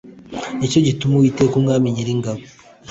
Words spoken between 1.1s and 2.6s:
uwiteka umwami nyiringabo